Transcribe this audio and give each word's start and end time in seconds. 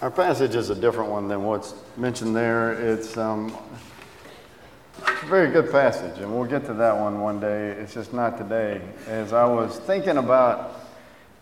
Our 0.00 0.12
passage 0.12 0.54
is 0.54 0.70
a 0.70 0.76
different 0.76 1.10
one 1.10 1.26
than 1.26 1.42
what's 1.42 1.74
mentioned 1.96 2.36
there. 2.36 2.70
It's, 2.72 3.16
um, 3.16 3.52
a 5.04 5.26
very 5.26 5.50
good 5.50 5.72
passage, 5.72 6.20
and 6.20 6.32
we'll 6.32 6.48
get 6.48 6.64
to 6.66 6.74
that 6.74 6.96
one 6.96 7.20
one 7.20 7.40
day. 7.40 7.70
It's 7.70 7.94
just 7.94 8.12
not 8.12 8.38
today. 8.38 8.80
As 9.08 9.32
I 9.32 9.44
was 9.44 9.76
thinking 9.80 10.18
about 10.18 10.82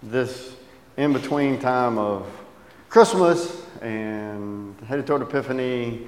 this 0.02 0.54
in 0.96 1.12
between 1.12 1.60
time 1.60 1.98
of 1.98 2.26
Christmas 2.88 3.62
and 3.82 4.74
headed 4.88 5.06
toward 5.06 5.20
Epiphany, 5.20 6.06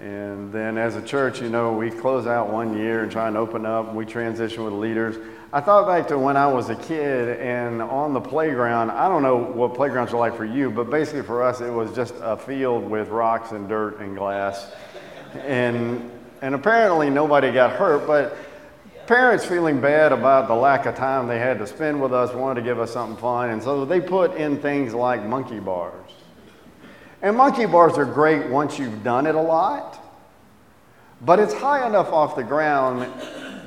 and 0.00 0.50
then 0.50 0.78
as 0.78 0.96
a 0.96 1.02
church, 1.02 1.42
you 1.42 1.50
know, 1.50 1.74
we 1.74 1.90
close 1.90 2.26
out 2.26 2.48
one 2.48 2.78
year 2.78 3.02
and 3.02 3.12
try 3.12 3.28
and 3.28 3.36
open 3.36 3.66
up, 3.66 3.92
we 3.92 4.06
transition 4.06 4.64
with 4.64 4.72
leaders. 4.72 5.16
I 5.52 5.60
thought 5.60 5.88
back 5.88 6.06
to 6.08 6.18
when 6.18 6.36
I 6.36 6.46
was 6.46 6.70
a 6.70 6.76
kid 6.76 7.40
and 7.40 7.82
on 7.82 8.12
the 8.12 8.20
playground. 8.20 8.92
I 8.92 9.08
don't 9.08 9.24
know 9.24 9.36
what 9.36 9.74
playgrounds 9.74 10.14
are 10.14 10.16
like 10.16 10.36
for 10.36 10.44
you, 10.44 10.70
but 10.70 10.90
basically 10.90 11.22
for 11.22 11.42
us, 11.42 11.60
it 11.60 11.72
was 11.72 11.92
just 11.92 12.14
a 12.20 12.36
field 12.36 12.88
with 12.88 13.08
rocks 13.08 13.50
and 13.50 13.68
dirt 13.68 13.98
and 13.98 14.16
glass. 14.16 14.70
And, 15.34 16.08
and 16.40 16.54
apparently 16.54 17.10
nobody 17.10 17.50
got 17.50 17.72
hurt, 17.72 18.06
but 18.06 18.36
parents 19.08 19.44
feeling 19.44 19.80
bad 19.80 20.12
about 20.12 20.46
the 20.46 20.54
lack 20.54 20.86
of 20.86 20.94
time 20.94 21.26
they 21.26 21.40
had 21.40 21.58
to 21.58 21.66
spend 21.66 22.00
with 22.00 22.12
us 22.12 22.32
wanted 22.32 22.60
to 22.60 22.64
give 22.64 22.78
us 22.78 22.92
something 22.92 23.20
fun. 23.20 23.50
And 23.50 23.60
so 23.60 23.84
they 23.84 24.00
put 24.00 24.36
in 24.36 24.56
things 24.60 24.94
like 24.94 25.24
monkey 25.24 25.58
bars. 25.58 26.12
And 27.22 27.36
monkey 27.36 27.66
bars 27.66 27.98
are 27.98 28.04
great 28.04 28.48
once 28.48 28.78
you've 28.78 29.02
done 29.02 29.26
it 29.26 29.34
a 29.34 29.42
lot, 29.42 29.98
but 31.22 31.40
it's 31.40 31.54
high 31.54 31.88
enough 31.88 32.12
off 32.12 32.36
the 32.36 32.44
ground 32.44 33.10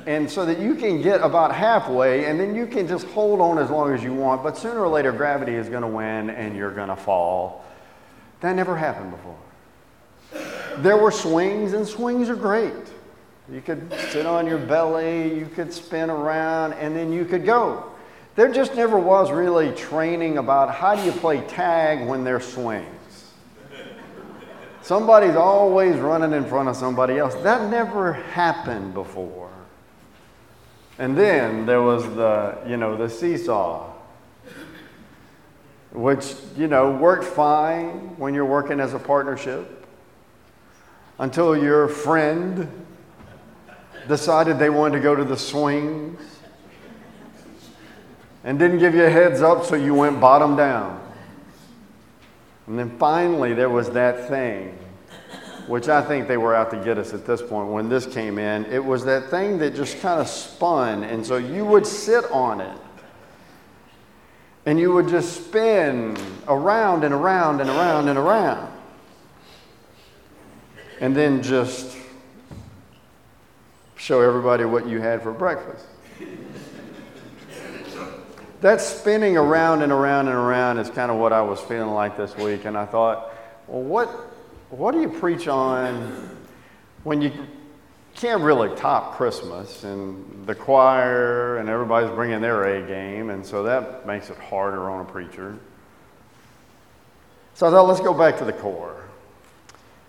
and 0.06 0.30
so 0.30 0.44
that 0.44 0.58
you 0.58 0.74
can 0.74 1.00
get 1.00 1.20
about 1.20 1.54
halfway 1.54 2.26
and 2.26 2.38
then 2.38 2.54
you 2.54 2.66
can 2.66 2.86
just 2.86 3.06
hold 3.08 3.40
on 3.40 3.58
as 3.58 3.70
long 3.70 3.92
as 3.92 4.02
you 4.02 4.12
want, 4.12 4.42
but 4.42 4.56
sooner 4.56 4.80
or 4.80 4.88
later 4.88 5.12
gravity 5.12 5.54
is 5.54 5.68
going 5.68 5.82
to 5.82 5.88
win 5.88 6.30
and 6.30 6.56
you're 6.56 6.72
going 6.72 6.88
to 6.88 6.96
fall. 6.96 7.64
That 8.40 8.54
never 8.54 8.76
happened 8.76 9.10
before. 9.10 9.36
There 10.78 10.96
were 10.96 11.12
swings, 11.12 11.72
and 11.72 11.86
swings 11.86 12.28
are 12.28 12.36
great. 12.36 12.72
You 13.50 13.60
could 13.60 13.92
sit 14.10 14.26
on 14.26 14.46
your 14.46 14.58
belly, 14.58 15.38
you 15.38 15.46
could 15.46 15.72
spin 15.72 16.10
around, 16.10 16.72
and 16.74 16.96
then 16.96 17.12
you 17.12 17.24
could 17.24 17.44
go. 17.44 17.90
There 18.34 18.52
just 18.52 18.74
never 18.74 18.98
was 18.98 19.30
really 19.30 19.72
training 19.72 20.38
about 20.38 20.74
how 20.74 20.96
do 20.96 21.02
you 21.02 21.12
play 21.12 21.40
tag 21.42 22.06
when 22.08 22.24
there's 22.24 22.44
swings. 22.44 22.84
Somebody's 24.82 25.36
always 25.36 25.96
running 25.96 26.32
in 26.32 26.44
front 26.44 26.68
of 26.68 26.76
somebody 26.76 27.16
else. 27.16 27.34
That 27.36 27.70
never 27.70 28.12
happened 28.12 28.92
before. 28.92 29.50
And 30.98 31.16
then 31.16 31.66
there 31.66 31.82
was 31.82 32.04
the, 32.14 32.58
you 32.66 32.76
know, 32.76 32.96
the 32.96 33.08
seesaw, 33.08 33.90
which, 35.92 36.34
you 36.56 36.68
know, 36.68 36.90
worked 36.90 37.24
fine 37.24 38.16
when 38.16 38.34
you're 38.34 38.44
working 38.44 38.78
as 38.80 38.94
a 38.94 38.98
partnership 38.98 39.86
until 41.18 41.56
your 41.56 41.88
friend 41.88 42.68
decided 44.08 44.58
they 44.58 44.70
wanted 44.70 44.96
to 44.96 45.02
go 45.02 45.14
to 45.16 45.24
the 45.24 45.36
swings 45.36 46.20
and 48.44 48.58
didn't 48.58 48.78
give 48.78 48.94
you 48.94 49.04
a 49.04 49.10
heads 49.10 49.40
up, 49.40 49.64
so 49.64 49.74
you 49.74 49.94
went 49.94 50.20
bottom 50.20 50.54
down. 50.54 51.00
And 52.66 52.78
then 52.78 52.98
finally, 52.98 53.54
there 53.54 53.70
was 53.70 53.90
that 53.90 54.28
thing 54.28 54.78
which 55.66 55.88
I 55.88 56.02
think 56.02 56.28
they 56.28 56.36
were 56.36 56.54
out 56.54 56.70
to 56.72 56.76
get 56.76 56.98
us 56.98 57.14
at 57.14 57.26
this 57.26 57.40
point 57.40 57.70
when 57.70 57.88
this 57.88 58.06
came 58.06 58.38
in. 58.38 58.66
It 58.66 58.84
was 58.84 59.04
that 59.04 59.30
thing 59.30 59.58
that 59.58 59.74
just 59.74 60.00
kind 60.00 60.20
of 60.20 60.28
spun, 60.28 61.04
and 61.04 61.24
so 61.24 61.36
you 61.36 61.64
would 61.64 61.86
sit 61.86 62.24
on 62.30 62.60
it. 62.60 62.78
And 64.66 64.80
you 64.80 64.92
would 64.94 65.08
just 65.08 65.46
spin 65.46 66.16
around 66.48 67.04
and 67.04 67.12
around 67.12 67.60
and 67.60 67.68
around 67.68 68.08
and 68.08 68.18
around. 68.18 68.72
And 71.00 71.14
then 71.14 71.42
just 71.42 71.98
show 73.96 74.22
everybody 74.22 74.64
what 74.64 74.86
you 74.86 75.00
had 75.00 75.22
for 75.22 75.32
breakfast. 75.32 75.86
that 78.62 78.80
spinning 78.80 79.36
around 79.36 79.82
and 79.82 79.92
around 79.92 80.28
and 80.28 80.36
around 80.36 80.78
is 80.78 80.88
kind 80.88 81.10
of 81.10 81.18
what 81.18 81.34
I 81.34 81.42
was 81.42 81.60
feeling 81.60 81.90
like 81.90 82.16
this 82.16 82.34
week. 82.36 82.64
And 82.64 82.76
I 82.76 82.86
thought, 82.86 83.34
well, 83.66 83.82
what 83.82 84.33
what 84.76 84.92
do 84.92 85.00
you 85.00 85.08
preach 85.08 85.46
on 85.46 86.36
when 87.04 87.22
you 87.22 87.30
can't 88.14 88.42
really 88.42 88.74
top 88.76 89.16
Christmas 89.16 89.84
and 89.84 90.46
the 90.46 90.54
choir 90.54 91.58
and 91.58 91.68
everybody's 91.68 92.10
bringing 92.10 92.40
their 92.40 92.64
A 92.64 92.86
game, 92.86 93.30
and 93.30 93.44
so 93.44 93.62
that 93.62 94.06
makes 94.06 94.30
it 94.30 94.36
harder 94.36 94.90
on 94.90 95.00
a 95.00 95.04
preacher. 95.04 95.56
So 97.54 97.68
I 97.68 97.70
thought, 97.70 97.86
let's 97.86 98.00
go 98.00 98.12
back 98.12 98.36
to 98.38 98.44
the 98.44 98.52
core. 98.52 99.04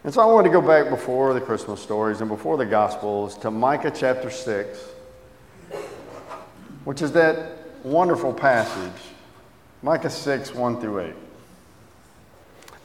And 0.04 0.14
so 0.14 0.22
I 0.22 0.26
wanted 0.26 0.50
to 0.50 0.54
go 0.54 0.62
back 0.62 0.90
before 0.90 1.34
the 1.34 1.42
Christmas 1.42 1.80
stories 1.80 2.22
and 2.22 2.30
before 2.30 2.58
the 2.58 2.66
Gospels 2.66 3.38
to 3.40 3.52
Micah 3.52 3.92
chapter 3.92 4.32
6, 4.32 4.80
which 6.86 7.04
is 7.04 7.12
that 7.12 7.60
wonderful 7.84 8.34
passage, 8.34 9.02
Micah 9.84 10.10
6, 10.10 10.54
1 10.56 10.82
through 10.82 11.00
8. 11.02 11.14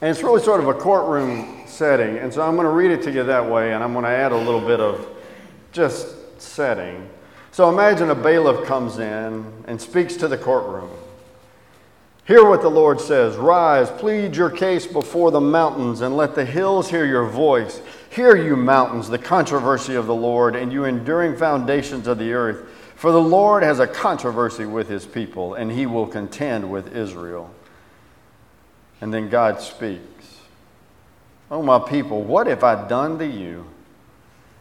And 0.01 0.09
it's 0.09 0.23
really 0.23 0.41
sort 0.41 0.59
of 0.59 0.67
a 0.67 0.73
courtroom 0.73 1.60
setting. 1.71 2.17
And 2.17 2.33
so 2.33 2.41
I'm 2.41 2.55
going 2.55 2.65
to 2.65 2.73
read 2.73 2.91
it 2.91 3.01
to 3.03 3.11
you 3.11 3.23
that 3.23 3.49
way, 3.49 3.73
and 3.73 3.83
I'm 3.83 3.93
going 3.93 4.05
to 4.05 4.09
add 4.09 4.31
a 4.31 4.37
little 4.37 4.61
bit 4.61 4.79
of 4.79 5.07
just 5.71 6.41
setting. 6.41 7.09
So 7.51 7.69
imagine 7.69 8.09
a 8.09 8.15
bailiff 8.15 8.65
comes 8.65 8.99
in 8.99 9.51
and 9.67 9.81
speaks 9.81 10.15
to 10.17 10.27
the 10.27 10.37
courtroom. 10.37 10.89
Hear 12.25 12.47
what 12.47 12.61
the 12.61 12.69
Lord 12.69 13.01
says 13.01 13.35
Rise, 13.35 13.89
plead 13.89 14.35
your 14.35 14.49
case 14.49 14.85
before 14.85 15.31
the 15.31 15.41
mountains, 15.41 16.01
and 16.01 16.15
let 16.15 16.35
the 16.35 16.45
hills 16.45 16.89
hear 16.89 17.05
your 17.05 17.25
voice. 17.25 17.81
Hear, 18.09 18.35
you 18.35 18.55
mountains, 18.55 19.09
the 19.09 19.17
controversy 19.17 19.95
of 19.95 20.05
the 20.05 20.15
Lord, 20.15 20.55
and 20.55 20.71
you 20.71 20.83
enduring 20.83 21.37
foundations 21.37 22.07
of 22.07 22.19
the 22.19 22.33
earth. 22.33 22.67
For 22.95 23.11
the 23.11 23.21
Lord 23.21 23.63
has 23.63 23.79
a 23.79 23.87
controversy 23.87 24.65
with 24.65 24.87
his 24.87 25.05
people, 25.05 25.55
and 25.55 25.71
he 25.71 25.85
will 25.85 26.05
contend 26.05 26.69
with 26.69 26.95
Israel. 26.95 27.53
And 29.01 29.13
then 29.13 29.29
God 29.29 29.59
speaks 29.59 30.20
Oh, 31.51 31.61
my 31.61 31.79
people, 31.79 32.23
what 32.23 32.47
have 32.47 32.63
I 32.63 32.87
done 32.87 33.19
to 33.19 33.27
you? 33.27 33.65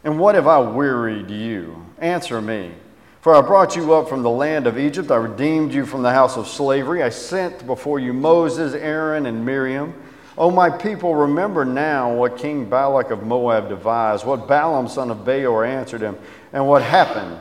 And 0.02 0.18
what 0.18 0.34
have 0.34 0.48
I 0.48 0.58
wearied 0.58 1.30
you? 1.30 1.86
Answer 1.98 2.42
me. 2.42 2.72
For 3.20 3.34
I 3.34 3.42
brought 3.42 3.76
you 3.76 3.94
up 3.94 4.08
from 4.08 4.22
the 4.22 4.30
land 4.30 4.66
of 4.66 4.76
Egypt. 4.76 5.10
I 5.10 5.16
redeemed 5.16 5.72
you 5.72 5.86
from 5.86 6.02
the 6.02 6.10
house 6.10 6.36
of 6.36 6.48
slavery. 6.48 7.02
I 7.02 7.10
sent 7.10 7.64
before 7.64 8.00
you 8.00 8.12
Moses, 8.12 8.74
Aaron, 8.74 9.26
and 9.26 9.46
Miriam. 9.46 9.94
O 10.36 10.50
my 10.50 10.68
people, 10.70 11.14
remember 11.14 11.64
now 11.64 12.12
what 12.12 12.38
King 12.38 12.68
Balak 12.68 13.10
of 13.10 13.22
Moab 13.24 13.68
devised, 13.68 14.24
what 14.24 14.48
Balaam, 14.48 14.88
son 14.88 15.10
of 15.10 15.18
Beor, 15.24 15.64
answered 15.64 16.00
him, 16.00 16.18
and 16.52 16.66
what 16.66 16.82
happened 16.82 17.38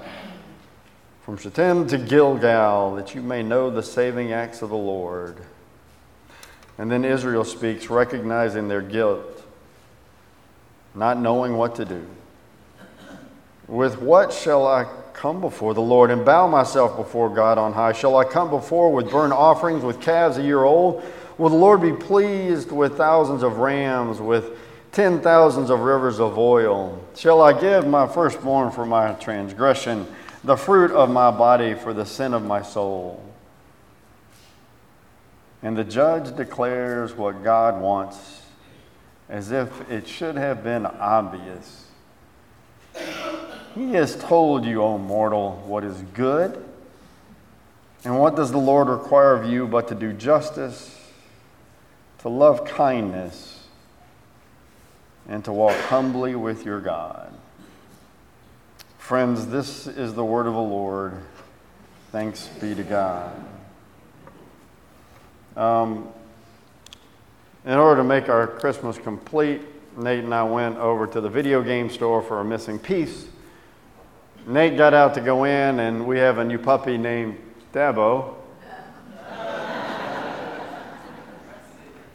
from 1.24 1.38
Shittim 1.38 1.88
to 1.88 1.98
Gilgal, 1.98 2.96
that 2.96 3.16
you 3.16 3.22
may 3.22 3.42
know 3.42 3.70
the 3.70 3.84
saving 3.84 4.34
acts 4.34 4.62
of 4.62 4.70
the 4.70 4.78
Lord. 4.78 5.38
And 6.78 6.92
then 6.92 7.06
Israel 7.06 7.46
speaks, 7.46 7.90
recognizing 7.90 8.68
their 8.68 8.82
guilt, 8.82 9.39
not 10.96 11.20
knowing 11.20 11.56
what 11.58 11.76
to 11.76 11.86
do. 11.86 12.06
With 13.68 14.02
what 14.02 14.34
shall 14.34 14.66
I 14.68 14.86
come 15.14 15.42
before 15.42 15.74
the 15.74 15.82
Lord 15.82 16.12
and 16.12 16.26
bow 16.26 16.48
myself 16.48 16.96
before 16.96 17.30
God 17.30 17.58
on 17.58 17.74
high? 17.74 17.94
Shall 17.94 18.18
I 18.18 18.24
come 18.24 18.50
before 18.50 18.92
with 18.92 19.12
burnt 19.12 19.34
offerings, 19.34 19.84
with 19.84 20.02
calves 20.02 20.38
a 20.38 20.42
year 20.42 20.64
old? 20.64 21.04
Will 21.38 21.50
the 21.50 21.56
Lord 21.56 21.82
be 21.82 21.94
pleased 21.94 22.72
with 22.72 22.98
thousands 22.98 23.44
of 23.44 23.58
rams, 23.58 24.20
with 24.20 24.58
ten 24.92 25.22
thousands 25.22 25.70
of 25.70 25.82
rivers 25.82 26.20
of 26.20 26.38
oil? 26.38 27.00
Shall 27.16 27.42
I 27.42 27.60
give 27.60 27.86
my 27.86 28.08
firstborn 28.08 28.72
for 28.72 28.86
my 28.86 29.14
transgression, 29.14 30.08
the 30.44 30.58
fruit 30.58 30.92
of 30.92 31.10
my 31.10 31.32
body 31.32 31.76
for 31.76 31.94
the 31.94 32.06
sin 32.06 32.34
of 32.34 32.44
my 32.44 32.62
soul? 32.62 33.24
And 35.62 35.78
the 35.78 35.84
judge 35.84 36.36
declares 36.36 37.14
what 37.14 37.44
God 37.44 37.82
wants 37.82 38.39
as 39.30 39.52
if 39.52 39.90
it 39.92 40.08
should 40.08 40.36
have 40.36 40.64
been 40.64 40.86
obvious. 40.86 41.86
He 43.76 43.94
has 43.94 44.16
told 44.16 44.66
you, 44.66 44.82
O 44.82 44.98
mortal, 44.98 45.64
what 45.66 45.84
is 45.84 46.02
good. 46.14 46.66
And 48.04 48.18
what 48.20 48.36
does 48.36 48.52
the 48.52 48.58
Lord 48.58 48.88
require 48.88 49.34
of 49.34 49.46
you 49.46 49.68
but 49.68 49.90
to 49.90 49.96
do 49.96 50.14
justice, 50.14 50.96
to 52.20 52.30
love 52.30 52.66
kindness, 52.66 53.68
and 55.28 55.46
to 55.46 55.52
walk 55.52 55.76
humbly 55.76 56.36
with 56.36 56.66
your 56.66 56.80
God? 56.80 57.32
Friends, 58.98 59.48
this 59.48 59.86
is 59.86 60.14
the 60.14 60.26
word 60.26 60.48
of 60.48 60.54
the 60.54 60.60
Lord. 60.60 61.14
Thanks 62.12 62.48
be 62.60 62.74
to 62.74 62.84
God. 62.84 63.46
Um, 65.56 66.08
in 67.66 67.74
order 67.74 68.02
to 68.02 68.08
make 68.08 68.30
our 68.30 68.48
Christmas 68.48 68.98
complete, 68.98 69.62
Nate 69.98 70.24
and 70.24 70.34
I 70.34 70.44
went 70.44 70.78
over 70.78 71.06
to 71.08 71.22
the 71.22 71.30
video 71.30 71.62
game 71.62 71.90
store 71.90 72.22
for 72.22 72.40
a 72.40 72.46
missing 72.46 72.80
piece. 72.80 73.28
Nate 74.48 74.78
got 74.78 74.94
out 74.94 75.14
to 75.16 75.22
go 75.22 75.44
in, 75.44 75.80
and 75.80 76.08
we 76.08 76.18
have 76.18 76.38
a 76.38 76.44
new 76.44 76.58
puppy 76.58 76.98
named 76.98 77.38
Dabo. 77.74 78.36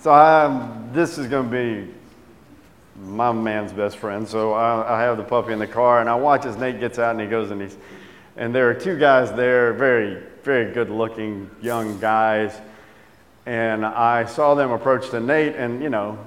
So 0.05 0.13
I, 0.13 0.71
this 0.93 1.17
is 1.17 1.29
going 1.29 1.51
to 1.51 1.51
be 1.51 1.95
my 3.01 3.33
man's 3.33 3.73
best 3.73 3.97
friend. 3.97 4.29
So 4.29 4.53
I, 4.53 4.99
I, 4.99 5.01
have 5.01 5.17
the 5.17 5.25
puppy 5.25 5.55
in 5.55 5.59
the 5.59 5.67
car, 5.67 6.01
and 6.01 6.11
I 6.11 6.15
watch 6.15 6.45
as 6.45 6.59
Nate 6.59 6.79
gets 6.79 6.99
out 6.99 7.13
and 7.13 7.21
he 7.23 7.27
goes 7.27 7.51
and 7.51 7.63
he's, 7.63 7.79
and 8.37 8.55
there 8.55 8.69
are 8.69 8.75
two 8.75 8.99
guys 8.99 9.33
there, 9.33 9.73
very, 9.73 10.23
very 10.43 10.75
good 10.75 10.91
looking 10.91 11.51
young 11.63 11.99
guys. 12.01 12.55
And 13.47 13.85
I 13.85 14.25
saw 14.25 14.55
them 14.55 14.71
approach 14.71 15.11
to 15.11 15.21
Nate, 15.21 15.55
and 15.57 15.83
you 15.83 15.91
know, 15.91 16.19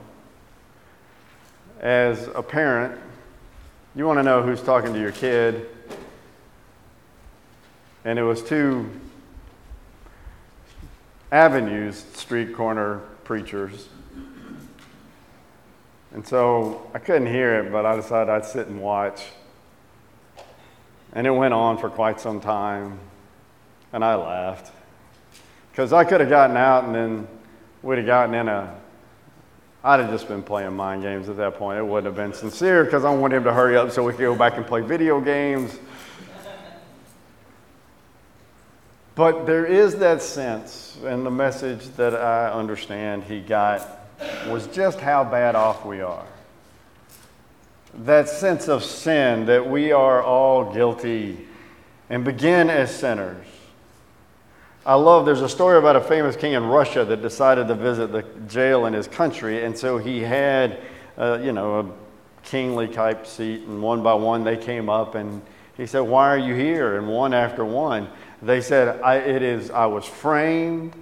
as 1.79 2.27
a 2.35 2.43
parent, 2.43 2.99
you 3.95 4.05
want 4.05 4.19
to 4.19 4.23
know 4.23 4.43
who's 4.43 4.61
talking 4.61 4.93
to 4.93 4.99
your 4.99 5.11
kid. 5.11 5.67
And 8.05 8.19
it 8.19 8.23
was 8.23 8.43
two 8.43 8.89
avenues, 11.31 12.05
street 12.13 12.55
corner 12.55 12.99
preachers. 13.23 13.89
And 16.13 16.25
so 16.25 16.89
I 16.93 16.99
couldn't 16.99 17.27
hear 17.27 17.59
it, 17.59 17.71
but 17.71 17.85
I 17.85 17.95
decided 17.95 18.29
I'd 18.29 18.45
sit 18.45 18.67
and 18.67 18.81
watch. 18.81 19.25
And 21.13 21.27
it 21.27 21.31
went 21.31 21.53
on 21.53 21.77
for 21.77 21.89
quite 21.89 22.19
some 22.19 22.39
time, 22.39 22.99
and 23.91 24.03
I 24.05 24.15
laughed. 24.15 24.71
Because 25.77 25.93
I 25.93 26.05
could 26.05 26.21
have 26.21 26.29
gotten 26.31 26.57
out 26.57 26.85
and 26.85 26.95
then 26.95 27.27
we'd 27.83 27.97
have 27.97 28.07
gotten 28.07 28.33
in 28.33 28.47
a. 28.47 28.75
I'd 29.83 29.99
have 29.99 30.09
just 30.09 30.27
been 30.27 30.41
playing 30.41 30.75
mind 30.75 31.03
games 31.03 31.29
at 31.29 31.37
that 31.37 31.59
point. 31.59 31.77
It 31.77 31.85
wouldn't 31.85 32.07
have 32.07 32.15
been 32.15 32.33
sincere 32.33 32.83
because 32.83 33.05
I 33.05 33.13
wanted 33.13 33.35
him 33.35 33.43
to 33.43 33.53
hurry 33.53 33.77
up 33.77 33.91
so 33.91 34.03
we 34.03 34.13
could 34.13 34.21
go 34.21 34.35
back 34.35 34.57
and 34.57 34.65
play 34.65 34.81
video 34.81 35.21
games. 35.21 35.77
But 39.13 39.45
there 39.45 39.67
is 39.67 39.97
that 39.97 40.23
sense, 40.23 40.97
and 41.05 41.23
the 41.23 41.29
message 41.29 41.85
that 41.89 42.15
I 42.15 42.49
understand 42.49 43.25
he 43.25 43.39
got 43.39 43.87
was 44.47 44.65
just 44.65 44.99
how 44.99 45.23
bad 45.23 45.53
off 45.53 45.85
we 45.85 46.01
are. 46.01 46.25
That 47.99 48.29
sense 48.29 48.67
of 48.67 48.83
sin 48.83 49.45
that 49.45 49.69
we 49.69 49.91
are 49.91 50.23
all 50.23 50.73
guilty 50.73 51.47
and 52.09 52.25
begin 52.25 52.71
as 52.71 52.95
sinners. 52.95 53.45
I 54.87 54.93
love, 54.93 55.25
there's 55.25 55.41
a 55.41 55.49
story 55.49 55.77
about 55.77 55.97
a 55.97 56.01
famous 56.01 56.37
king 56.37 56.53
in 56.53 56.65
Russia 56.65 57.03
that 57.03 57.21
decided 57.21 57.67
to 57.67 57.75
visit 57.75 58.13
the 58.13 58.23
jail 58.47 58.85
in 58.85 58.93
his 58.93 59.05
country, 59.05 59.65
and 59.65 59.77
so 59.77 59.97
he 59.97 60.21
had, 60.21 60.79
uh, 61.17 61.39
you 61.43 61.51
know, 61.51 61.79
a 61.81 62.45
kingly 62.47 62.87
type 62.87 63.27
seat, 63.27 63.63
and 63.63 63.83
one 63.83 64.01
by 64.01 64.13
one 64.13 64.45
they 64.45 64.55
came 64.55 64.89
up, 64.89 65.15
and 65.15 65.41
he 65.75 65.85
said, 65.87 65.99
Why 65.99 66.29
are 66.29 66.37
you 66.37 66.55
here? 66.55 66.97
And 66.97 67.09
one 67.09 67.33
after 67.33 67.65
one, 67.65 68.07
they 68.41 68.61
said, 68.61 69.01
I, 69.01 69.17
it 69.17 69.41
is, 69.41 69.69
I 69.71 69.87
was 69.87 70.05
framed. 70.05 70.93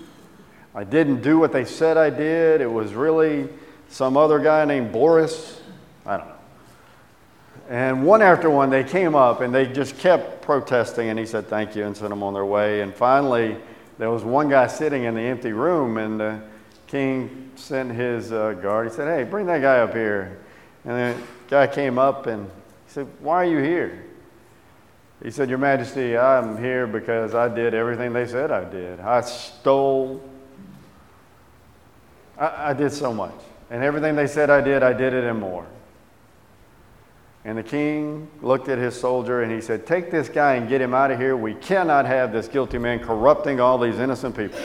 I 0.74 0.84
didn't 0.84 1.22
do 1.22 1.38
what 1.38 1.52
they 1.52 1.64
said 1.64 1.96
I 1.96 2.10
did. 2.10 2.62
It 2.62 2.72
was 2.72 2.96
really 2.96 3.48
some 3.90 4.18
other 4.18 4.40
guy 4.40 4.66
named 4.66 4.94
Boris. 4.94 5.62
I 6.08 6.18
don't 6.18 6.28
know. 6.28 6.34
And 7.70 8.04
one 8.04 8.24
after 8.24 8.50
one, 8.50 8.72
they 8.72 8.84
came 8.84 9.14
up 9.14 9.42
and 9.42 9.54
they 9.54 9.68
just 9.68 10.00
kept 10.00 10.42
protesting. 10.42 11.10
And 11.10 11.20
he 11.20 11.28
said, 11.28 11.48
Thank 11.48 11.76
you, 11.76 11.86
and 11.86 11.96
sent 11.96 12.10
them 12.10 12.24
on 12.24 12.34
their 12.34 12.46
way. 12.46 12.82
And 12.82 12.92
finally, 12.92 13.58
there 13.98 14.10
was 14.10 14.24
one 14.24 14.50
guy 14.50 14.68
sitting 14.68 15.04
in 15.04 15.16
the 15.16 15.22
empty 15.22 15.54
room, 15.54 15.98
and 15.98 16.20
the 16.20 16.42
king 16.88 17.52
sent 17.56 17.92
his 17.92 18.32
uh, 18.32 18.54
guard. 18.54 18.90
He 18.90 18.94
said, 18.94 19.08
Hey, 19.08 19.30
bring 19.30 19.46
that 19.48 19.62
guy 19.62 19.80
up 19.80 19.94
here. 19.94 20.40
And 20.84 21.18
the 21.18 21.24
guy 21.50 21.68
came 21.68 21.98
up 21.98 22.28
and 22.28 22.46
he 22.46 22.92
said, 22.92 23.08
Why 23.20 23.36
are 23.36 23.46
you 23.46 23.60
here? 23.60 24.06
He 25.24 25.32
said, 25.32 25.50
Your 25.50 25.58
Majesty, 25.58 26.18
I'm 26.18 26.58
here 26.58 26.86
because 26.88 27.34
I 27.34 27.54
did 27.54 27.74
everything 27.74 28.14
they 28.14 28.28
said 28.28 28.52
I 28.52 28.70
did. 28.70 29.00
I 29.00 29.22
stole. 29.22 30.22
I, 32.38 32.70
I 32.70 32.74
did 32.74 32.92
so 32.92 33.14
much. 33.14 33.34
And 33.72 33.84
everything 33.84 34.16
they 34.16 34.28
said 34.28 34.50
I 34.50 34.62
did, 34.62 34.84
I 34.84 34.94
did 34.94 35.14
it 35.14 35.24
and 35.24 35.40
more. 35.40 35.66
And 37.46 37.58
the 37.58 37.64
king 37.64 38.28
looked 38.42 38.70
at 38.70 38.80
his 38.80 39.00
soldier 39.00 39.44
and 39.44 39.52
he 39.52 39.62
said, 39.62 39.86
Take 39.86 40.10
this 40.10 40.28
guy 40.28 40.56
and 40.56 40.68
get 40.68 40.82
him 40.82 40.94
out 40.94 41.12
of 41.12 41.20
here. 41.20 41.38
We 41.38 41.54
cannot 41.54 42.08
have 42.08 42.34
this 42.34 42.48
guilty 42.48 42.80
man 42.80 43.00
corrupting 43.00 43.60
all 43.60 43.78
these 43.78 44.00
innocent 44.00 44.36
people. 44.36 44.60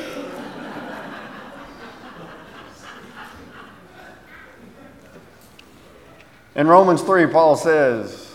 In 6.56 6.67
Romans 6.67 7.03
3, 7.03 7.27
Paul 7.29 7.56
says, 7.56 8.31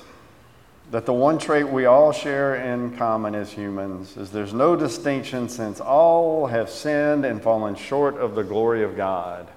that 0.91 1.05
the 1.05 1.13
one 1.13 1.37
trait 1.37 1.67
we 1.67 1.85
all 1.85 2.11
share 2.11 2.55
in 2.55 2.95
common 2.95 3.35
as 3.35 3.51
humans 3.51 4.15
is 4.17 4.31
there's 4.31 4.53
no 4.53 4.75
distinction 4.75 5.49
since 5.49 5.81
all 5.81 6.47
have 6.47 6.69
sinned 6.69 7.25
and 7.25 7.41
fallen 7.41 7.75
short 7.75 8.15
of 8.15 8.35
the 8.35 8.43
glory 8.43 8.83
of 8.83 8.95
God. 8.95 9.47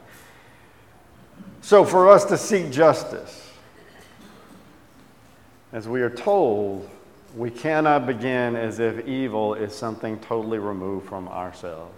So, 1.60 1.84
for 1.84 2.08
us 2.08 2.24
to 2.24 2.38
seek 2.38 2.72
justice, 2.72 3.47
as 5.72 5.86
we 5.88 6.00
are 6.02 6.10
told, 6.10 6.88
we 7.36 7.50
cannot 7.50 8.06
begin 8.06 8.56
as 8.56 8.78
if 8.78 9.06
evil 9.06 9.54
is 9.54 9.74
something 9.74 10.18
totally 10.20 10.58
removed 10.58 11.08
from 11.08 11.28
ourselves. 11.28 11.92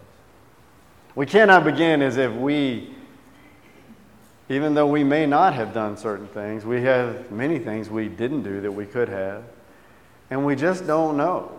We 1.15 1.27
cannot 1.27 1.65
begin 1.65 2.03
as 2.03 2.17
if 2.17 2.33
we 2.33 2.95
even 4.51 4.75
though 4.75 4.87
we 4.89 5.05
may 5.05 5.27
not 5.27 5.55
have 5.55 5.73
done 5.73 5.97
certain 5.97 6.27
things, 6.27 6.65
we 6.65 6.83
have 6.83 7.31
many 7.31 7.61
things 7.61 7.89
we 7.89 8.09
didn't 8.09 8.43
do 8.43 8.61
that 8.61 8.73
we 8.73 8.85
could 8.85 9.09
have, 9.09 9.45
and 10.29 10.45
we 10.45 10.57
just 10.57 10.89
don't 10.89 11.17
know. 11.17 11.57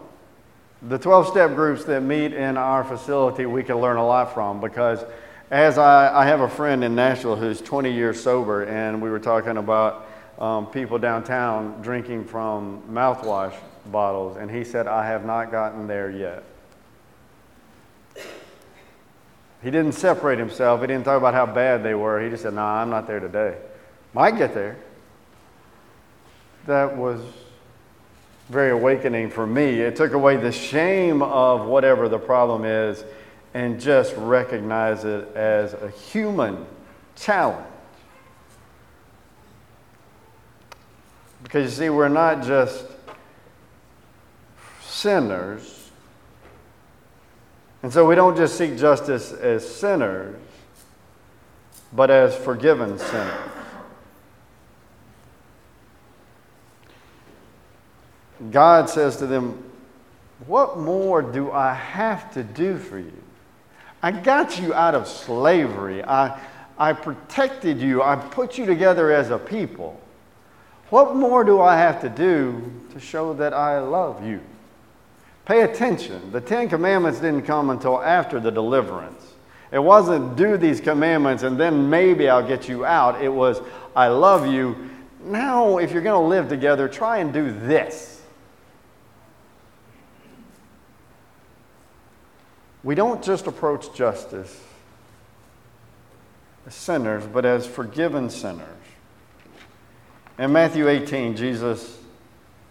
The 0.81 0.97
12 0.97 1.29
step 1.29 1.55
groups 1.55 1.85
that 1.85 2.01
meet 2.01 2.33
in 2.33 2.57
our 2.57 2.83
facility, 2.83 3.45
we 3.45 3.63
can 3.63 3.77
learn 3.77 3.95
a 3.95 4.05
lot 4.05 4.33
from 4.33 4.59
because 4.59 5.05
as 5.51 5.77
I, 5.77 6.21
I 6.21 6.25
have 6.25 6.41
a 6.41 6.49
friend 6.49 6.83
in 6.83 6.93
Nashville 6.93 7.37
who's 7.37 7.61
20 7.61 7.93
years 7.93 8.21
sober, 8.21 8.63
and 8.63 9.01
we 9.01 9.09
were 9.09 9.19
talking 9.19 9.55
about 9.55 10.10
um, 10.41 10.65
people 10.65 10.97
downtown 10.97 11.81
drinking 11.81 12.25
from 12.25 12.81
mouthwash 12.91 13.53
bottles, 13.85 14.37
and 14.37 14.49
he 14.49 14.63
said, 14.63 14.87
I 14.87 15.05
have 15.05 15.23
not 15.23 15.51
gotten 15.51 15.87
there 15.87 16.09
yet. 16.09 16.43
He 19.63 19.69
didn't 19.69 19.91
separate 19.91 20.39
himself. 20.39 20.81
He 20.81 20.87
didn't 20.87 21.05
talk 21.05 21.17
about 21.17 21.35
how 21.35 21.45
bad 21.45 21.83
they 21.83 21.93
were. 21.93 22.19
He 22.19 22.31
just 22.31 22.41
said, 22.41 22.55
"No, 22.55 22.61
nah, 22.61 22.81
I'm 22.81 22.89
not 22.89 23.05
there 23.05 23.19
today. 23.19 23.57
Might 24.11 24.35
get 24.35 24.55
there." 24.55 24.75
That 26.65 26.97
was 26.97 27.21
very 28.49 28.71
awakening 28.71 29.29
for 29.29 29.45
me. 29.45 29.81
It 29.81 29.95
took 29.95 30.13
away 30.13 30.37
the 30.37 30.51
shame 30.51 31.21
of 31.21 31.67
whatever 31.67 32.09
the 32.09 32.17
problem 32.17 32.65
is 32.65 33.05
and 33.53 33.79
just 33.79 34.15
recognize 34.17 35.05
it 35.05 35.35
as 35.35 35.73
a 35.75 35.89
human 35.91 36.65
challenge. 37.15 37.67
Because 41.43 41.63
you 41.71 41.85
see, 41.85 41.89
we're 41.89 42.07
not 42.07 42.43
just 42.43 42.85
sinners, 44.81 45.89
and 47.83 47.91
so 47.91 48.05
we 48.05 48.15
don't 48.15 48.37
just 48.37 48.57
seek 48.57 48.77
justice 48.77 49.31
as 49.31 49.67
sinners, 49.67 50.35
but 51.93 52.11
as 52.11 52.35
forgiven 52.35 52.97
sinners. 52.99 53.51
God 58.49 58.89
says 58.89 59.17
to 59.17 59.27
them, 59.27 59.63
What 60.47 60.79
more 60.79 61.21
do 61.21 61.51
I 61.51 61.73
have 61.73 62.33
to 62.33 62.43
do 62.43 62.77
for 62.77 62.97
you? 62.97 63.21
I 64.01 64.11
got 64.11 64.59
you 64.59 64.73
out 64.73 64.95
of 64.95 65.07
slavery. 65.07 66.03
I, 66.03 66.39
I 66.77 66.93
protected 66.93 67.79
you. 67.79 68.01
I 68.01 68.15
put 68.15 68.57
you 68.57 68.65
together 68.65 69.11
as 69.11 69.29
a 69.29 69.37
people. 69.37 70.00
What 70.91 71.15
more 71.15 71.45
do 71.45 71.61
I 71.61 71.77
have 71.77 72.01
to 72.01 72.09
do 72.09 72.69
to 72.91 72.99
show 72.99 73.33
that 73.35 73.53
I 73.53 73.79
love 73.79 74.25
you? 74.25 74.41
Pay 75.45 75.61
attention. 75.61 76.33
The 76.33 76.41
Ten 76.41 76.67
Commandments 76.67 77.21
didn't 77.21 77.43
come 77.43 77.69
until 77.69 78.01
after 78.01 78.41
the 78.41 78.51
deliverance. 78.51 79.23
It 79.71 79.79
wasn't 79.79 80.35
do 80.35 80.57
these 80.57 80.81
commandments 80.81 81.43
and 81.43 81.57
then 81.57 81.89
maybe 81.89 82.27
I'll 82.27 82.45
get 82.45 82.67
you 82.67 82.83
out. 82.83 83.21
It 83.21 83.29
was 83.29 83.61
I 83.95 84.09
love 84.09 84.45
you. 84.45 84.89
Now, 85.23 85.77
if 85.77 85.93
you're 85.93 86.01
going 86.01 86.21
to 86.21 86.27
live 86.27 86.49
together, 86.49 86.89
try 86.89 87.19
and 87.19 87.31
do 87.31 87.51
this. 87.51 88.21
We 92.83 92.95
don't 92.95 93.23
just 93.23 93.47
approach 93.47 93.93
justice 93.93 94.59
as 96.67 96.75
sinners, 96.75 97.23
but 97.31 97.45
as 97.45 97.65
forgiven 97.65 98.29
sinners. 98.29 98.80
In 100.41 100.51
Matthew 100.51 100.89
18, 100.89 101.35
Jesus 101.35 101.99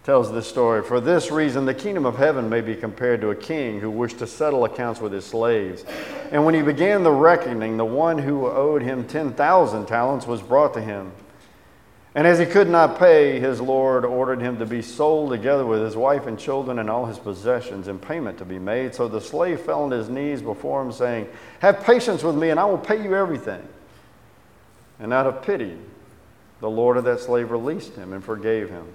tells 0.02 0.32
this 0.32 0.48
story. 0.48 0.82
For 0.82 1.00
this 1.00 1.30
reason, 1.30 1.66
the 1.66 1.72
kingdom 1.72 2.04
of 2.04 2.16
heaven 2.16 2.48
may 2.48 2.62
be 2.62 2.74
compared 2.74 3.20
to 3.20 3.30
a 3.30 3.36
king 3.36 3.78
who 3.78 3.92
wished 3.92 4.18
to 4.18 4.26
settle 4.26 4.64
accounts 4.64 5.00
with 5.00 5.12
his 5.12 5.24
slaves. 5.24 5.84
And 6.32 6.44
when 6.44 6.52
he 6.52 6.62
began 6.62 7.04
the 7.04 7.12
reckoning, 7.12 7.76
the 7.76 7.84
one 7.84 8.18
who 8.18 8.48
owed 8.48 8.82
him 8.82 9.04
10,000 9.04 9.86
talents 9.86 10.26
was 10.26 10.42
brought 10.42 10.74
to 10.74 10.80
him. 10.80 11.12
And 12.16 12.26
as 12.26 12.40
he 12.40 12.44
could 12.44 12.68
not 12.68 12.98
pay, 12.98 13.38
his 13.38 13.60
Lord 13.60 14.04
ordered 14.04 14.40
him 14.40 14.58
to 14.58 14.66
be 14.66 14.82
sold 14.82 15.30
together 15.30 15.64
with 15.64 15.80
his 15.80 15.94
wife 15.94 16.26
and 16.26 16.36
children 16.36 16.80
and 16.80 16.90
all 16.90 17.06
his 17.06 17.20
possessions, 17.20 17.86
and 17.86 18.02
payment 18.02 18.38
to 18.38 18.44
be 18.44 18.58
made. 18.58 18.96
So 18.96 19.06
the 19.06 19.20
slave 19.20 19.60
fell 19.60 19.84
on 19.84 19.92
his 19.92 20.08
knees 20.08 20.42
before 20.42 20.82
him, 20.82 20.90
saying, 20.90 21.28
Have 21.60 21.84
patience 21.84 22.24
with 22.24 22.34
me, 22.34 22.50
and 22.50 22.58
I 22.58 22.64
will 22.64 22.78
pay 22.78 23.00
you 23.00 23.14
everything. 23.14 23.62
And 24.98 25.12
out 25.12 25.28
of 25.28 25.40
pity, 25.42 25.78
the 26.60 26.70
Lord 26.70 26.96
of 26.96 27.04
that 27.04 27.20
slave 27.20 27.50
released 27.50 27.94
him 27.94 28.12
and 28.12 28.22
forgave 28.22 28.70
him. 28.70 28.86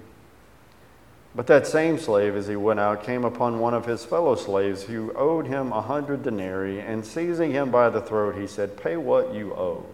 But 1.34 1.48
that 1.48 1.66
same 1.66 1.98
slave, 1.98 2.34
as 2.34 2.46
he 2.46 2.56
went 2.56 2.80
out, 2.80 3.02
came 3.02 3.24
upon 3.24 3.58
one 3.58 3.74
of 3.74 3.84
his 3.84 4.04
fellow 4.04 4.36
slaves 4.36 4.84
who 4.84 5.12
owed 5.14 5.46
him 5.46 5.70
a 5.70 5.82
hundred 5.82 6.22
denarii, 6.22 6.80
and 6.80 7.04
seizing 7.04 7.52
him 7.52 7.70
by 7.70 7.90
the 7.90 8.00
throat, 8.00 8.36
he 8.36 8.46
said, 8.46 8.82
Pay 8.82 8.96
what 8.96 9.34
you 9.34 9.52
owe. 9.52 9.84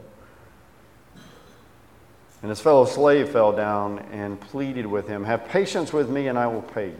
And 2.42 2.48
his 2.48 2.60
fellow 2.60 2.84
slave 2.84 3.30
fell 3.30 3.52
down 3.52 4.00
and 4.12 4.40
pleaded 4.40 4.86
with 4.86 5.08
him, 5.08 5.24
Have 5.24 5.46
patience 5.46 5.92
with 5.92 6.08
me, 6.08 6.28
and 6.28 6.38
I 6.38 6.46
will 6.46 6.62
pay 6.62 6.88
you. 6.88 6.96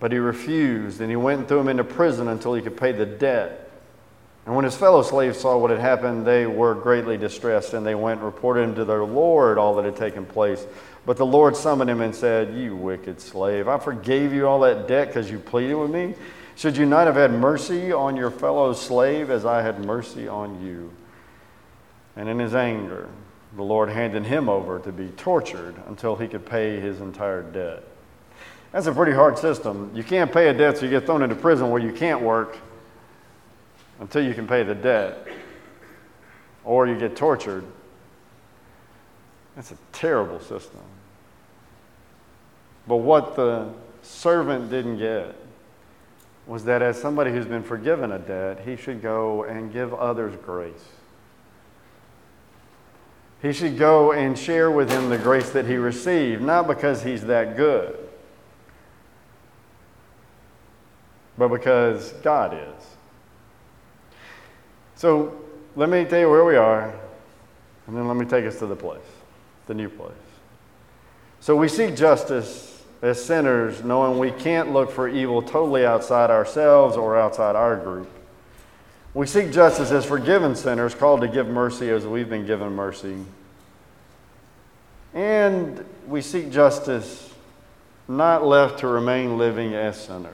But 0.00 0.12
he 0.12 0.18
refused, 0.18 1.00
and 1.00 1.10
he 1.10 1.16
went 1.16 1.40
and 1.40 1.48
threw 1.48 1.60
him 1.60 1.68
into 1.68 1.84
prison 1.84 2.28
until 2.28 2.54
he 2.54 2.62
could 2.62 2.76
pay 2.76 2.92
the 2.92 3.06
debt. 3.06 3.63
And 4.46 4.54
when 4.54 4.64
his 4.64 4.76
fellow 4.76 5.02
slaves 5.02 5.40
saw 5.40 5.56
what 5.56 5.70
had 5.70 5.80
happened, 5.80 6.26
they 6.26 6.46
were 6.46 6.74
greatly 6.74 7.16
distressed, 7.16 7.72
and 7.72 7.86
they 7.86 7.94
went 7.94 8.20
and 8.20 8.26
reported 8.26 8.76
to 8.76 8.84
their 8.84 9.04
Lord 9.04 9.56
all 9.56 9.74
that 9.76 9.86
had 9.86 9.96
taken 9.96 10.26
place. 10.26 10.66
But 11.06 11.16
the 11.16 11.24
Lord 11.24 11.56
summoned 11.56 11.88
him 11.88 12.02
and 12.02 12.14
said, 12.14 12.54
You 12.54 12.76
wicked 12.76 13.20
slave, 13.20 13.68
I 13.68 13.78
forgave 13.78 14.34
you 14.34 14.46
all 14.46 14.60
that 14.60 14.86
debt 14.86 15.08
because 15.08 15.30
you 15.30 15.38
pleaded 15.38 15.76
with 15.76 15.90
me. 15.90 16.14
Should 16.56 16.76
you 16.76 16.84
not 16.84 17.06
have 17.06 17.16
had 17.16 17.32
mercy 17.32 17.90
on 17.90 18.16
your 18.16 18.30
fellow 18.30 18.74
slave 18.74 19.30
as 19.30 19.44
I 19.44 19.62
had 19.62 19.84
mercy 19.84 20.28
on 20.28 20.64
you? 20.64 20.92
And 22.14 22.28
in 22.28 22.38
his 22.38 22.54
anger, 22.54 23.08
the 23.56 23.62
Lord 23.62 23.88
handed 23.88 24.24
him 24.24 24.48
over 24.48 24.78
to 24.80 24.92
be 24.92 25.08
tortured 25.08 25.74
until 25.86 26.16
he 26.16 26.28
could 26.28 26.44
pay 26.44 26.78
his 26.78 27.00
entire 27.00 27.42
debt. 27.42 27.82
That's 28.72 28.86
a 28.86 28.92
pretty 28.92 29.12
hard 29.12 29.38
system. 29.38 29.90
You 29.94 30.04
can't 30.04 30.32
pay 30.32 30.48
a 30.48 30.54
debt, 30.54 30.78
so 30.78 30.84
you 30.84 30.90
get 30.90 31.06
thrown 31.06 31.22
into 31.22 31.34
prison 31.34 31.70
where 31.70 31.80
you 31.80 31.92
can't 31.92 32.20
work 32.20 32.58
until 34.04 34.22
you 34.22 34.34
can 34.34 34.46
pay 34.46 34.62
the 34.62 34.74
debt, 34.74 35.26
or 36.62 36.86
you 36.86 36.94
get 36.94 37.16
tortured. 37.16 37.64
That's 39.56 39.70
a 39.70 39.78
terrible 39.92 40.40
system. 40.40 40.82
But 42.86 42.96
what 42.96 43.34
the 43.34 43.70
servant 44.02 44.68
didn't 44.68 44.98
get 44.98 45.34
was 46.46 46.66
that 46.66 46.82
as 46.82 47.00
somebody 47.00 47.30
who's 47.30 47.46
been 47.46 47.62
forgiven 47.62 48.12
a 48.12 48.18
debt, 48.18 48.60
he 48.66 48.76
should 48.76 49.00
go 49.00 49.44
and 49.44 49.72
give 49.72 49.94
others 49.94 50.36
grace. 50.44 50.84
He 53.40 53.54
should 53.54 53.78
go 53.78 54.12
and 54.12 54.38
share 54.38 54.70
with 54.70 54.90
him 54.90 55.08
the 55.08 55.16
grace 55.16 55.48
that 55.52 55.64
he 55.64 55.76
received, 55.76 56.42
not 56.42 56.66
because 56.66 57.02
he's 57.02 57.22
that 57.22 57.56
good, 57.56 57.96
but 61.38 61.48
because 61.48 62.12
God 62.22 62.52
is. 62.52 62.93
So 65.04 65.36
let 65.76 65.90
me 65.90 66.06
tell 66.06 66.18
you 66.18 66.30
where 66.30 66.46
we 66.46 66.56
are, 66.56 66.84
and 67.86 67.94
then 67.94 68.08
let 68.08 68.16
me 68.16 68.24
take 68.24 68.46
us 68.46 68.58
to 68.60 68.66
the 68.66 68.74
place, 68.74 69.04
the 69.66 69.74
new 69.74 69.90
place. 69.90 70.12
So 71.40 71.54
we 71.54 71.68
seek 71.68 71.94
justice 71.94 72.82
as 73.02 73.22
sinners, 73.22 73.84
knowing 73.84 74.18
we 74.18 74.30
can't 74.30 74.72
look 74.72 74.90
for 74.90 75.06
evil 75.06 75.42
totally 75.42 75.84
outside 75.84 76.30
ourselves 76.30 76.96
or 76.96 77.18
outside 77.18 77.54
our 77.54 77.76
group. 77.76 78.08
We 79.12 79.26
seek 79.26 79.52
justice 79.52 79.90
as 79.90 80.06
forgiven 80.06 80.56
sinners, 80.56 80.94
called 80.94 81.20
to 81.20 81.28
give 81.28 81.48
mercy 81.48 81.90
as 81.90 82.06
we've 82.06 82.30
been 82.30 82.46
given 82.46 82.72
mercy. 82.72 83.18
And 85.12 85.84
we 86.06 86.22
seek 86.22 86.50
justice 86.50 87.30
not 88.08 88.46
left 88.46 88.78
to 88.78 88.86
remain 88.86 89.36
living 89.36 89.74
as 89.74 90.02
sinners. 90.02 90.32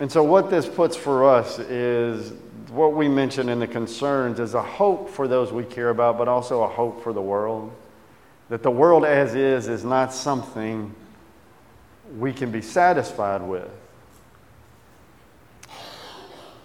And 0.00 0.10
so, 0.10 0.24
what 0.24 0.50
this 0.50 0.68
puts 0.68 0.96
for 0.96 1.24
us 1.24 1.58
is 1.58 2.32
what 2.70 2.94
we 2.94 3.08
mentioned 3.08 3.48
in 3.48 3.60
the 3.60 3.66
concerns 3.66 4.40
is 4.40 4.54
a 4.54 4.62
hope 4.62 5.08
for 5.08 5.28
those 5.28 5.52
we 5.52 5.64
care 5.64 5.90
about, 5.90 6.18
but 6.18 6.26
also 6.26 6.62
a 6.62 6.68
hope 6.68 7.02
for 7.02 7.12
the 7.12 7.22
world. 7.22 7.72
That 8.48 8.62
the 8.62 8.70
world 8.70 9.04
as 9.04 9.34
is 9.34 9.68
is 9.68 9.84
not 9.84 10.12
something 10.12 10.92
we 12.18 12.32
can 12.32 12.50
be 12.50 12.60
satisfied 12.60 13.42
with. 13.42 13.68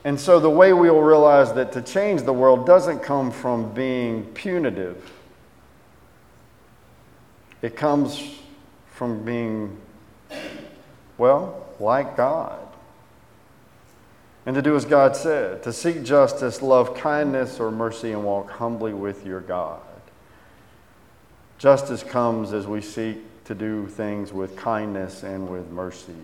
And 0.03 0.19
so, 0.19 0.39
the 0.39 0.49
way 0.49 0.73
we 0.73 0.89
will 0.89 1.03
realize 1.03 1.53
that 1.53 1.71
to 1.73 1.83
change 1.83 2.23
the 2.23 2.33
world 2.33 2.65
doesn't 2.65 2.99
come 2.99 3.29
from 3.29 3.71
being 3.73 4.25
punitive, 4.33 5.11
it 7.61 7.75
comes 7.75 8.39
from 8.91 9.23
being, 9.23 9.77
well, 11.19 11.67
like 11.79 12.17
God 12.17 12.68
and 14.45 14.55
to 14.55 14.61
do 14.61 14.75
as 14.75 14.85
God 14.85 15.15
said, 15.15 15.63
to 15.63 15.73
seek 15.73 16.03
justice, 16.03 16.61
love 16.61 16.95
kindness 16.95 17.59
or 17.59 17.71
mercy, 17.71 18.11
and 18.11 18.23
walk 18.23 18.49
humbly 18.51 18.93
with 18.93 19.25
your 19.25 19.41
God. 19.41 19.81
Justice 21.57 22.03
comes 22.03 22.53
as 22.53 22.65
we 22.65 22.81
seek 22.81 23.17
to 23.43 23.53
do 23.53 23.87
things 23.87 24.31
with 24.31 24.55
kindness 24.55 25.23
and 25.23 25.49
with 25.49 25.69
mercy. 25.69 26.15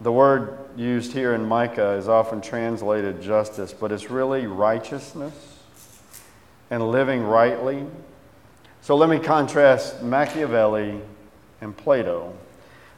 The 0.00 0.12
word 0.12 0.58
used 0.76 1.12
here 1.12 1.34
in 1.34 1.46
Micah 1.46 1.92
is 1.92 2.08
often 2.08 2.40
translated 2.40 3.22
justice, 3.22 3.72
but 3.72 3.92
it's 3.92 4.10
really 4.10 4.46
righteousness 4.46 5.34
and 6.70 6.90
living 6.90 7.22
rightly. 7.22 7.86
So 8.82 8.96
let 8.96 9.08
me 9.08 9.18
contrast 9.18 10.02
Machiavelli 10.02 11.00
and 11.60 11.76
Plato. 11.76 12.34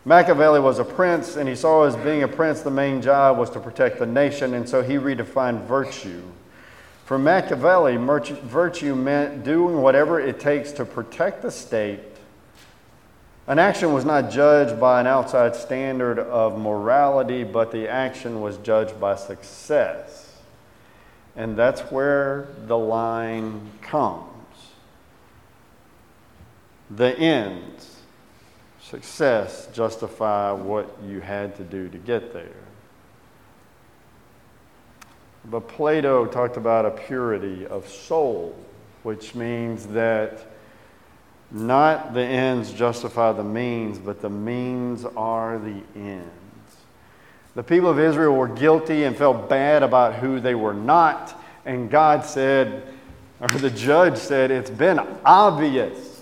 Machiavelli 0.06 0.60
was 0.60 0.78
a 0.78 0.84
prince, 0.84 1.34
and 1.34 1.48
he 1.48 1.56
saw 1.56 1.82
as 1.82 1.96
being 1.96 2.22
a 2.22 2.28
prince, 2.28 2.60
the 2.60 2.70
main 2.70 3.02
job 3.02 3.36
was 3.38 3.50
to 3.50 3.58
protect 3.58 3.98
the 3.98 4.06
nation, 4.06 4.54
and 4.54 4.68
so 4.68 4.80
he 4.80 4.94
redefined 4.94 5.64
virtue. 5.64 6.22
For 7.04 7.18
Machiavelli, 7.18 7.96
virtue 7.96 8.94
meant 8.94 9.42
doing 9.42 9.82
whatever 9.82 10.20
it 10.20 10.38
takes 10.38 10.70
to 10.72 10.84
protect 10.84 11.42
the 11.42 11.50
state. 11.50 11.98
An 13.48 13.58
action 13.58 13.92
was 13.92 14.04
not 14.04 14.30
judged 14.30 14.78
by 14.78 15.00
an 15.00 15.08
outside 15.08 15.56
standard 15.56 16.20
of 16.20 16.56
morality, 16.56 17.42
but 17.42 17.72
the 17.72 17.88
action 17.88 18.40
was 18.40 18.58
judged 18.58 19.00
by 19.00 19.16
success. 19.16 20.36
And 21.34 21.56
that's 21.56 21.80
where 21.80 22.46
the 22.68 22.78
line 22.78 23.72
comes. 23.82 24.22
The 26.90 27.18
ends 27.18 27.95
success 28.88 29.68
justify 29.72 30.52
what 30.52 30.88
you 31.04 31.20
had 31.20 31.56
to 31.56 31.64
do 31.64 31.88
to 31.88 31.98
get 31.98 32.32
there. 32.32 32.46
But 35.44 35.68
Plato 35.68 36.26
talked 36.26 36.56
about 36.56 36.86
a 36.86 36.90
purity 36.90 37.66
of 37.66 37.88
soul, 37.88 38.56
which 39.02 39.34
means 39.34 39.86
that 39.88 40.46
not 41.50 42.14
the 42.14 42.22
ends 42.22 42.72
justify 42.72 43.32
the 43.32 43.44
means, 43.44 43.98
but 43.98 44.20
the 44.20 44.30
means 44.30 45.04
are 45.16 45.58
the 45.58 45.82
ends. 45.94 46.30
The 47.54 47.62
people 47.62 47.88
of 47.88 47.98
Israel 47.98 48.36
were 48.36 48.48
guilty 48.48 49.04
and 49.04 49.16
felt 49.16 49.48
bad 49.48 49.82
about 49.82 50.14
who 50.14 50.40
they 50.40 50.54
were 50.54 50.74
not, 50.74 51.40
and 51.64 51.90
God 51.90 52.24
said, 52.24 52.82
or 53.40 53.48
the 53.48 53.70
judge 53.70 54.16
said, 54.16 54.50
It's 54.50 54.70
been 54.70 55.00
obvious 55.24 56.15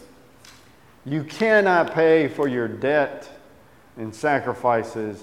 you 1.05 1.25
cannot 1.25 1.93
pay 1.93 2.29
for 2.29 2.49
your 2.49 2.69
debt 2.69 3.29
in 3.97 4.13
sacrifices, 4.13 5.23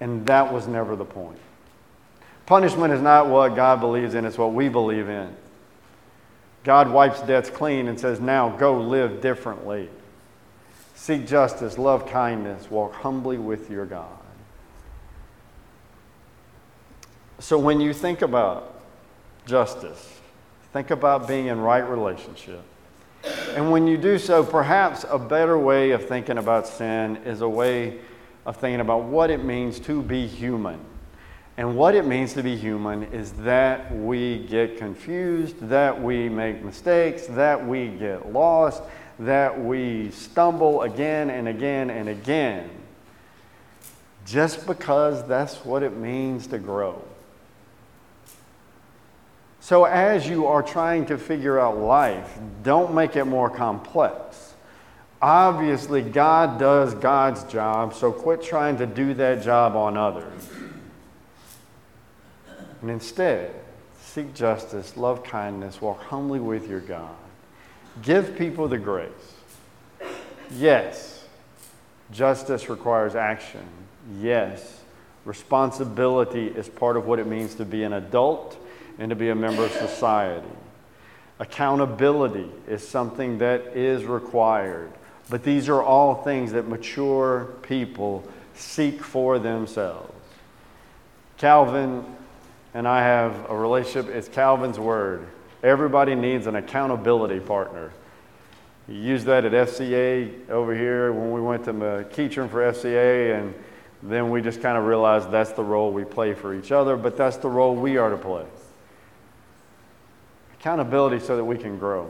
and 0.00 0.26
that 0.26 0.52
was 0.52 0.66
never 0.66 0.96
the 0.96 1.04
point. 1.04 1.38
Punishment 2.46 2.92
is 2.92 3.00
not 3.00 3.28
what 3.28 3.54
God 3.54 3.80
believes 3.80 4.14
in, 4.14 4.24
it's 4.24 4.38
what 4.38 4.52
we 4.52 4.68
believe 4.68 5.08
in. 5.08 5.34
God 6.64 6.90
wipes 6.90 7.20
debts 7.22 7.50
clean 7.50 7.88
and 7.88 7.98
says, 7.98 8.20
Now 8.20 8.50
go 8.50 8.80
live 8.80 9.20
differently. 9.20 9.88
Seek 10.94 11.26
justice, 11.26 11.78
love 11.78 12.06
kindness, 12.08 12.70
walk 12.70 12.94
humbly 12.94 13.38
with 13.38 13.70
your 13.70 13.86
God. 13.86 14.06
So 17.40 17.58
when 17.58 17.80
you 17.80 17.92
think 17.92 18.22
about 18.22 18.80
justice, 19.46 20.20
think 20.72 20.90
about 20.92 21.26
being 21.26 21.46
in 21.46 21.60
right 21.60 21.80
relationship. 21.80 22.62
And 23.54 23.70
when 23.70 23.86
you 23.86 23.98
do 23.98 24.18
so, 24.18 24.42
perhaps 24.42 25.04
a 25.10 25.18
better 25.18 25.58
way 25.58 25.90
of 25.90 26.08
thinking 26.08 26.38
about 26.38 26.66
sin 26.66 27.18
is 27.18 27.42
a 27.42 27.48
way 27.48 27.98
of 28.46 28.56
thinking 28.56 28.80
about 28.80 29.04
what 29.04 29.30
it 29.30 29.44
means 29.44 29.78
to 29.80 30.02
be 30.02 30.26
human. 30.26 30.80
And 31.58 31.76
what 31.76 31.94
it 31.94 32.06
means 32.06 32.32
to 32.32 32.42
be 32.42 32.56
human 32.56 33.02
is 33.12 33.32
that 33.32 33.94
we 33.94 34.46
get 34.46 34.78
confused, 34.78 35.60
that 35.68 36.02
we 36.02 36.30
make 36.30 36.64
mistakes, 36.64 37.26
that 37.26 37.66
we 37.66 37.88
get 37.88 38.32
lost, 38.32 38.82
that 39.18 39.62
we 39.62 40.10
stumble 40.12 40.82
again 40.82 41.28
and 41.28 41.46
again 41.46 41.90
and 41.90 42.08
again, 42.08 42.70
just 44.24 44.66
because 44.66 45.26
that's 45.28 45.62
what 45.64 45.82
it 45.82 45.94
means 45.94 46.46
to 46.46 46.58
grow. 46.58 47.02
So, 49.62 49.84
as 49.84 50.28
you 50.28 50.48
are 50.48 50.60
trying 50.60 51.06
to 51.06 51.16
figure 51.16 51.56
out 51.56 51.78
life, 51.78 52.36
don't 52.64 52.92
make 52.92 53.14
it 53.14 53.26
more 53.26 53.48
complex. 53.48 54.54
Obviously, 55.22 56.02
God 56.02 56.58
does 56.58 56.94
God's 56.94 57.44
job, 57.44 57.94
so 57.94 58.10
quit 58.10 58.42
trying 58.42 58.76
to 58.78 58.86
do 58.86 59.14
that 59.14 59.40
job 59.44 59.76
on 59.76 59.96
others. 59.96 60.48
And 62.80 62.90
instead, 62.90 63.54
seek 64.00 64.34
justice, 64.34 64.96
love 64.96 65.22
kindness, 65.22 65.80
walk 65.80 66.02
humbly 66.02 66.40
with 66.40 66.68
your 66.68 66.80
God. 66.80 67.14
Give 68.02 68.36
people 68.36 68.66
the 68.66 68.78
grace. 68.78 69.12
Yes, 70.50 71.24
justice 72.10 72.68
requires 72.68 73.14
action. 73.14 73.62
Yes, 74.20 74.80
responsibility 75.24 76.48
is 76.48 76.68
part 76.68 76.96
of 76.96 77.06
what 77.06 77.20
it 77.20 77.28
means 77.28 77.54
to 77.54 77.64
be 77.64 77.84
an 77.84 77.92
adult 77.92 78.58
and 78.98 79.10
to 79.10 79.16
be 79.16 79.30
a 79.30 79.34
member 79.34 79.64
of 79.64 79.72
society. 79.72 80.46
Accountability 81.38 82.50
is 82.68 82.86
something 82.86 83.38
that 83.38 83.76
is 83.76 84.04
required. 84.04 84.92
But 85.30 85.42
these 85.42 85.68
are 85.68 85.82
all 85.82 86.22
things 86.22 86.52
that 86.52 86.68
mature 86.68 87.48
people 87.62 88.24
seek 88.54 89.02
for 89.02 89.38
themselves. 89.38 90.12
Calvin 91.38 92.04
and 92.74 92.86
I 92.88 93.02
have 93.02 93.50
a 93.50 93.56
relationship, 93.56 94.14
it's 94.14 94.28
Calvin's 94.28 94.78
word. 94.78 95.26
Everybody 95.62 96.14
needs 96.14 96.46
an 96.46 96.56
accountability 96.56 97.40
partner. 97.40 97.92
He 98.86 98.94
used 98.94 99.26
that 99.26 99.44
at 99.44 99.52
FCA 99.52 100.48
over 100.48 100.74
here 100.74 101.12
when 101.12 101.32
we 101.32 101.40
went 101.40 101.64
to 101.64 101.72
McEachern 101.72 102.50
for 102.50 102.60
FCA, 102.72 103.38
and 103.38 103.54
then 104.02 104.30
we 104.30 104.42
just 104.42 104.60
kind 104.60 104.76
of 104.76 104.84
realized 104.84 105.30
that's 105.30 105.52
the 105.52 105.62
role 105.62 105.92
we 105.92 106.04
play 106.04 106.34
for 106.34 106.54
each 106.54 106.72
other, 106.72 106.96
but 106.96 107.16
that's 107.16 107.36
the 107.36 107.48
role 107.48 107.74
we 107.74 107.96
are 107.96 108.10
to 108.10 108.16
play. 108.16 108.44
Accountability 110.62 111.18
so 111.18 111.36
that 111.36 111.44
we 111.44 111.58
can 111.58 111.76
grow. 111.76 112.08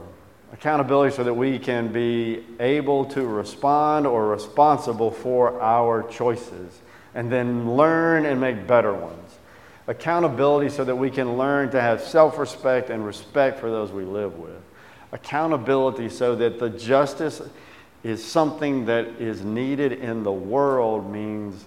Accountability 0.52 1.16
so 1.16 1.24
that 1.24 1.32
we 1.32 1.58
can 1.58 1.90
be 1.90 2.44
able 2.60 3.06
to 3.06 3.26
respond 3.26 4.06
or 4.06 4.28
responsible 4.28 5.10
for 5.10 5.58
our 5.62 6.02
choices 6.02 6.82
and 7.14 7.32
then 7.32 7.78
learn 7.78 8.26
and 8.26 8.38
make 8.38 8.66
better 8.66 8.92
ones. 8.92 9.38
Accountability 9.86 10.68
so 10.68 10.84
that 10.84 10.94
we 10.94 11.10
can 11.10 11.38
learn 11.38 11.70
to 11.70 11.80
have 11.80 12.02
self 12.02 12.36
respect 12.36 12.90
and 12.90 13.06
respect 13.06 13.58
for 13.58 13.70
those 13.70 13.90
we 13.90 14.04
live 14.04 14.38
with. 14.38 14.60
Accountability 15.12 16.10
so 16.10 16.36
that 16.36 16.58
the 16.58 16.68
justice 16.68 17.40
is 18.02 18.22
something 18.22 18.84
that 18.84 19.06
is 19.18 19.42
needed 19.42 19.92
in 19.92 20.24
the 20.24 20.32
world 20.32 21.10
means 21.10 21.64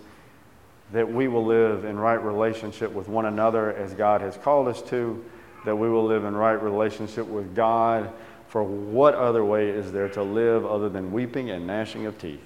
that 0.92 1.12
we 1.12 1.28
will 1.28 1.46
live 1.46 1.84
in 1.84 1.98
right 1.98 2.24
relationship 2.24 2.92
with 2.92 3.08
one 3.08 3.26
another 3.26 3.74
as 3.74 3.96
God 3.96 4.22
has 4.22 4.38
called 4.38 4.68
us 4.68 4.84
to 4.84 5.26
that 5.66 5.76
we 5.76 5.90
will 5.90 6.06
live 6.06 6.24
in 6.24 6.36
right 6.36 6.54
relationship 6.54 7.28
with 7.28 7.56
God. 7.56 8.12
For 8.48 8.64
what 8.64 9.16
other 9.16 9.44
way 9.44 9.70
is 9.70 9.92
there 9.92 10.08
to 10.10 10.24
live 10.24 10.66
other 10.66 10.88
than 10.88 11.12
weeping 11.12 11.50
and 11.50 11.68
gnashing 11.68 12.06
of 12.06 12.18
teeth? 12.18 12.42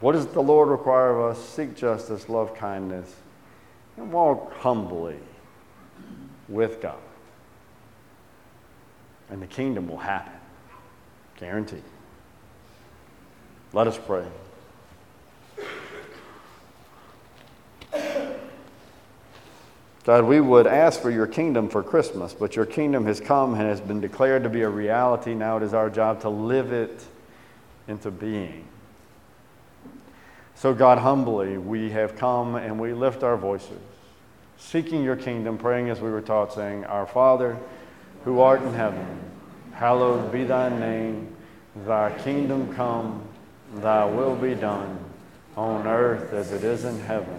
What 0.00 0.12
does 0.12 0.26
the 0.26 0.42
Lord 0.42 0.68
require 0.68 1.16
of 1.16 1.36
us? 1.36 1.44
Seek 1.44 1.76
justice, 1.76 2.28
love 2.28 2.54
kindness, 2.56 3.14
and 3.96 4.10
walk 4.12 4.52
humbly 4.54 5.18
with 6.48 6.80
God. 6.80 6.98
And 9.30 9.40
the 9.40 9.46
kingdom 9.46 9.88
will 9.88 9.98
happen. 9.98 10.32
Guaranteed. 11.36 11.84
Let 13.72 13.86
us 13.86 13.98
pray. 13.98 14.26
God, 20.04 20.24
we 20.24 20.40
would 20.40 20.66
ask 20.66 21.00
for 21.00 21.10
your 21.10 21.28
kingdom 21.28 21.68
for 21.68 21.82
Christmas, 21.82 22.34
but 22.34 22.56
your 22.56 22.66
kingdom 22.66 23.06
has 23.06 23.20
come 23.20 23.54
and 23.54 23.62
has 23.62 23.80
been 23.80 24.00
declared 24.00 24.42
to 24.42 24.48
be 24.48 24.62
a 24.62 24.68
reality. 24.68 25.32
Now 25.32 25.58
it 25.58 25.62
is 25.62 25.74
our 25.74 25.88
job 25.88 26.22
to 26.22 26.28
live 26.28 26.72
it 26.72 27.04
into 27.86 28.10
being. 28.10 28.66
So, 30.56 30.74
God, 30.74 30.98
humbly, 30.98 31.56
we 31.56 31.90
have 31.90 32.16
come 32.16 32.56
and 32.56 32.80
we 32.80 32.92
lift 32.92 33.22
our 33.22 33.36
voices, 33.36 33.78
seeking 34.58 35.04
your 35.04 35.16
kingdom, 35.16 35.56
praying 35.56 35.88
as 35.88 36.00
we 36.00 36.10
were 36.10 36.20
taught, 36.20 36.52
saying, 36.52 36.84
Our 36.84 37.06
Father, 37.06 37.56
who 38.24 38.40
art 38.40 38.62
in 38.62 38.74
heaven, 38.74 39.06
hallowed 39.72 40.32
be 40.32 40.44
thy 40.44 40.68
name. 40.68 41.28
Thy 41.86 42.16
kingdom 42.18 42.74
come, 42.74 43.22
thy 43.76 44.04
will 44.04 44.36
be 44.36 44.54
done, 44.54 44.98
on 45.56 45.86
earth 45.86 46.32
as 46.32 46.52
it 46.52 46.64
is 46.64 46.84
in 46.84 47.00
heaven. 47.00 47.38